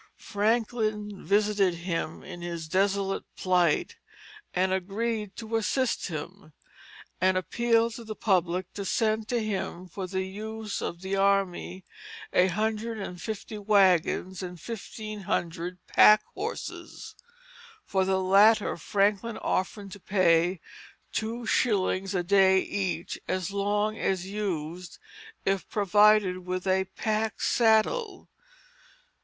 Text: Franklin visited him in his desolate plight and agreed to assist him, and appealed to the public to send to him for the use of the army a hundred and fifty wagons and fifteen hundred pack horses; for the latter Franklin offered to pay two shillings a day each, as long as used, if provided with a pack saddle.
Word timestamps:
Franklin 0.17 1.23
visited 1.23 1.75
him 1.75 2.23
in 2.23 2.41
his 2.41 2.67
desolate 2.67 3.23
plight 3.35 3.97
and 4.51 4.73
agreed 4.73 5.35
to 5.35 5.55
assist 5.57 6.07
him, 6.07 6.53
and 7.21 7.37
appealed 7.37 7.93
to 7.93 8.03
the 8.03 8.15
public 8.15 8.73
to 8.73 8.83
send 8.83 9.27
to 9.27 9.39
him 9.39 9.87
for 9.87 10.07
the 10.07 10.23
use 10.23 10.81
of 10.81 11.01
the 11.01 11.15
army 11.15 11.85
a 12.33 12.47
hundred 12.47 12.97
and 12.97 13.21
fifty 13.21 13.59
wagons 13.59 14.41
and 14.41 14.59
fifteen 14.59 15.19
hundred 15.19 15.77
pack 15.85 16.23
horses; 16.33 17.13
for 17.85 18.03
the 18.03 18.19
latter 18.19 18.77
Franklin 18.77 19.37
offered 19.37 19.91
to 19.91 19.99
pay 19.99 20.59
two 21.11 21.45
shillings 21.45 22.15
a 22.15 22.23
day 22.23 22.59
each, 22.59 23.19
as 23.27 23.51
long 23.51 23.99
as 23.99 24.25
used, 24.25 24.97
if 25.45 25.69
provided 25.69 26.39
with 26.43 26.65
a 26.65 26.85
pack 26.95 27.39
saddle. 27.39 28.27